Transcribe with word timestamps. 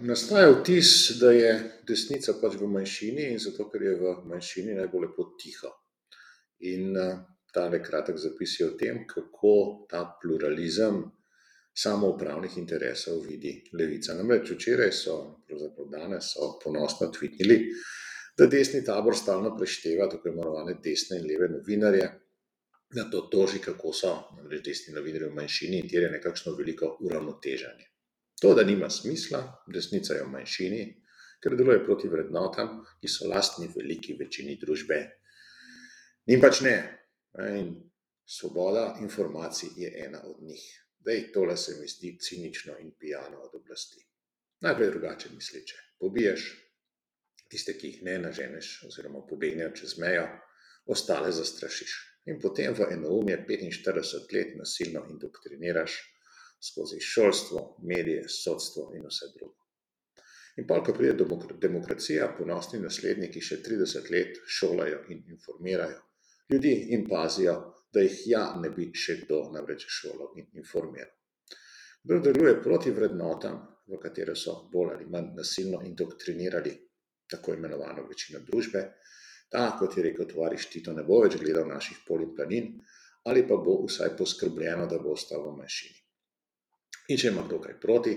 Nastaja 0.00 0.50
vtis, 0.50 0.88
da 1.16 1.30
je 1.32 1.52
desnica 1.88 2.34
pač 2.36 2.58
v 2.60 2.66
manjšini 2.68 3.30
in 3.32 3.38
zato, 3.40 3.64
ker 3.72 3.82
je 3.82 3.94
v 3.96 4.10
manjšini, 4.28 4.74
naj 4.76 4.90
bo 4.92 5.00
lepo 5.00 5.24
tiho. 5.40 5.70
In 6.68 6.92
tale 7.54 7.80
kratek 7.80 8.18
zapis 8.20 8.58
je 8.60 8.66
o 8.66 8.74
tem, 8.76 9.06
kako 9.08 9.86
ta 9.88 10.02
pluralizem 10.20 10.98
samoupravnih 11.72 12.58
interesov 12.60 13.22
vidi 13.24 13.54
Levica. 13.72 14.12
Namreč 14.18 14.52
včeraj 14.52 14.92
so, 14.92 15.16
pravzaprav 15.48 15.88
danes 15.94 16.34
so 16.34 16.50
ponosno 16.60 17.08
tvitnili, 17.08 17.56
da 18.36 18.46
desni 18.46 18.84
tabor 18.84 19.16
stalno 19.16 19.54
prešteva 19.56 20.10
tako 20.12 20.28
imenovane 20.28 20.76
desne 20.84 21.22
in 21.22 21.26
leve 21.30 21.48
novinarje, 21.48 22.12
nato 23.00 23.24
toži, 23.32 23.64
kako 23.64 23.96
so 23.96 24.12
namreč 24.36 24.60
desni 24.68 24.94
novinarji 24.94 25.32
v 25.32 25.40
manjšini 25.40 25.80
in 25.80 25.88
terja 25.88 26.12
nekakšno 26.12 26.52
veliko 26.60 26.98
uravnoteženje. 27.00 27.93
To, 28.44 28.54
da 28.54 28.64
nima 28.64 28.90
smisla, 28.90 29.62
desnica 29.72 30.14
je 30.14 30.24
v 30.24 30.28
manjšini, 30.28 30.80
ker 31.40 31.54
deluje 31.56 31.80
proti 31.84 32.10
vrednotam, 32.12 32.82
ki 33.00 33.08
so 33.08 33.24
lastni 33.30 33.70
veliki 33.72 34.18
večini 34.20 34.58
družbe. 34.60 34.98
In 36.28 36.42
pač 36.44 36.60
ne. 36.66 36.74
In 37.40 37.70
svoboda 38.28 38.98
informacij 39.00 39.72
je 39.80 39.94
ena 40.04 40.20
od 40.28 40.42
njih. 40.44 40.66
Zdaj, 41.00 41.24
tole 41.32 41.56
se 41.56 41.78
mi 41.80 41.88
zdi 41.88 42.18
cinično 42.20 42.76
in 42.84 42.92
pijano 43.00 43.40
od 43.48 43.56
oblasti. 43.62 44.04
Najprej 44.60 44.90
drugače 44.90 45.32
misleče 45.32 45.80
pobiješ, 46.00 46.44
tiste, 47.48 47.78
ki 47.80 47.94
jih 47.94 48.02
ne, 48.02 48.18
naženeš 48.28 48.74
oziroma 48.90 49.24
pobegnejo 49.28 49.72
čez 49.80 49.96
mejo, 50.04 50.28
ostale 50.84 51.32
zastrašiš. 51.32 51.96
In 52.28 52.44
potem 52.44 52.76
v 52.76 52.92
enoumje 52.92 53.40
petinštirideset 53.48 54.36
let 54.36 54.52
nasilno 54.60 55.06
indoktriniraš 55.16 55.96
skozi 56.64 57.00
šolstvo, 57.00 57.66
medije, 57.82 58.24
sodstvo 58.28 58.90
in 58.96 59.04
vse 59.10 59.30
drugo. 59.36 59.60
In 60.56 60.66
pol, 60.70 60.84
ko 60.86 60.94
pride 60.94 61.26
demokracija, 61.60 62.30
ponosni 62.38 62.78
nasledniki 62.80 63.42
še 63.42 63.60
trideset 63.62 64.10
let 64.10 64.38
šolajo 64.58 65.02
in 65.10 65.24
informirajo 65.34 66.02
ljudi 66.52 66.72
in 66.90 67.08
pazijo, 67.08 67.54
da 67.92 68.00
jih 68.00 68.22
ja 68.26 68.44
ne 68.62 68.70
bi 68.70 68.90
še 69.04 69.20
kdo 69.22 69.40
namreč 69.54 69.86
šolal 69.98 70.34
in 70.40 70.48
informiral. 70.60 71.12
Kdor 72.04 72.20
deluje 72.24 72.56
proti 72.62 72.92
vrednotam, 72.92 73.60
v 73.88 74.00
katere 74.00 74.34
so 74.36 74.56
bolj 74.72 74.94
ali 74.96 75.06
manj 75.12 75.32
nasilno 75.38 75.80
indoktrinirali 75.84 76.72
tako 77.30 77.54
imenovano 77.54 78.04
večino 78.08 78.40
družbe, 78.44 78.82
ta, 79.52 79.70
kot 79.78 79.96
je 79.96 80.04
rekel 80.04 80.28
tovariš 80.28 80.68
Tito, 80.72 80.92
ne 80.92 81.04
bo 81.04 81.20
več 81.24 81.36
gledal 81.40 81.68
naših 81.68 82.02
polj 82.08 82.28
in 82.28 82.34
planin 82.36 82.70
ali 83.24 83.46
pa 83.48 83.56
bo 83.56 83.78
vsaj 83.86 84.10
poskrbljeno, 84.18 84.84
da 84.86 84.98
bo 85.00 85.14
ostal 85.16 85.46
v 85.46 85.54
manjšini. 85.56 86.03
In 87.08 87.18
če 87.20 87.28
ima 87.28 87.42
kdo 87.44 87.58
kaj 87.60 87.74
proti, 87.80 88.14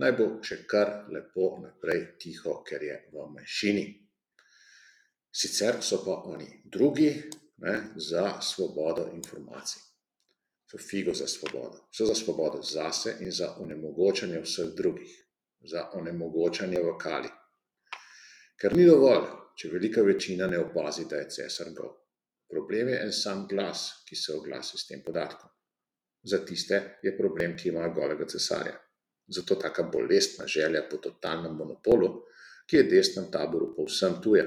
naj 0.00 0.12
bo 0.16 0.26
še 0.44 0.62
kar 0.68 0.92
lepo 1.12 1.58
naprej 1.60 2.06
tiho, 2.22 2.62
ker 2.64 2.82
je 2.82 2.96
v 3.12 3.26
manjšini. 3.34 3.84
Sicer 5.30 5.82
so 5.84 6.00
pa 6.04 6.22
oni 6.32 6.48
drugi, 6.64 7.10
ne, 7.60 7.74
za 7.96 8.40
svobodo 8.40 9.10
informacij. 9.12 9.82
So 10.70 10.78
figo 10.78 11.14
za 11.14 11.26
svobodo. 11.26 11.88
So 11.92 12.06
za 12.06 12.14
svobodo 12.14 12.62
zase 12.62 13.16
in 13.20 13.30
za 13.30 13.56
onemogočanje 13.58 14.40
vseh 14.40 14.72
drugih. 14.76 15.12
Za 15.60 15.90
onemogočanje 15.92 16.80
vokali. 16.80 17.28
Ker 18.56 18.76
ni 18.76 18.86
dovolj, 18.86 19.26
če 19.56 19.68
velika 19.68 20.02
večina 20.02 20.46
ne 20.46 20.58
opazi, 20.62 21.04
da 21.10 21.20
je 21.20 21.28
cesar 21.36 21.72
gol. 21.76 21.92
Problem 22.50 22.88
je 22.88 23.00
en 23.04 23.12
sam 23.12 23.46
glas, 23.50 24.04
ki 24.08 24.16
se 24.16 24.32
oglasi 24.32 24.78
s 24.78 24.86
tem 24.88 25.02
podatkom. 25.04 25.50
Za 26.22 26.44
tiste 26.44 26.80
je 27.02 27.16
problem, 27.16 27.56
ki 27.56 27.68
imajo 27.68 27.94
golega 27.94 28.26
cesarja. 28.28 28.76
Zato 29.28 29.54
taka 29.54 29.82
bolestna 29.82 30.46
želja 30.46 30.82
po 30.90 30.96
totalnem 30.96 31.54
monopolu, 31.56 32.10
ki 32.66 32.76
je 32.76 32.82
desnemu 32.82 33.30
taboru 33.30 33.72
povsem 33.76 34.20
tuja. 34.22 34.44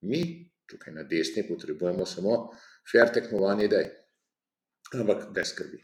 Mi, 0.00 0.22
tukaj 0.68 0.94
na 0.94 1.02
desni, 1.02 1.46
potrebujemo 1.48 2.06
samo 2.06 2.36
fer 2.92 3.12
tekmovanje 3.12 3.64
idej. 3.64 3.90
Ampak 4.94 5.30
brez 5.34 5.50
skrbi. 5.54 5.82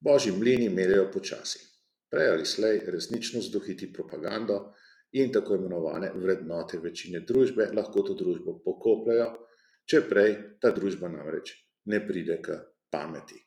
Božji 0.00 0.32
mlini 0.32 0.68
meljejo 0.68 1.10
počasi. 1.12 1.58
Prej 2.10 2.28
ali 2.30 2.46
slej 2.46 2.82
resničnost 2.86 3.52
dohiti 3.52 3.92
propagando 3.92 4.74
in 5.12 5.32
tako 5.32 5.54
imenovane 5.54 6.12
vrednote 6.14 6.78
večine 6.78 7.20
družbe 7.20 7.70
lahko 7.74 8.02
to 8.02 8.14
družbo 8.14 8.58
pokopljejo, 8.64 9.30
če 9.86 10.02
prej 10.08 10.36
ta 10.60 10.70
družba 10.70 11.08
namreč 11.08 11.54
ne 11.90 12.00
pride 12.06 12.38
k 12.42 12.58
pameti. 12.90 13.40